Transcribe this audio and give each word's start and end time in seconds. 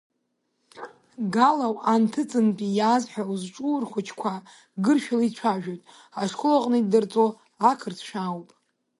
Галау 1.35 1.75
анҭыҵынтәи 1.93 2.69
иааз 2.77 3.03
ҳәа 3.11 3.23
узҿу 3.33 3.79
рхәыҷқәа 3.83 4.33
гыршәала 4.83 5.23
ицәажәоит, 5.27 5.81
ашкол 6.21 6.53
аҟны 6.57 6.77
иддырҵо 6.79 7.25
ақырҭшәа 7.69 8.21
ауп. 8.29 8.49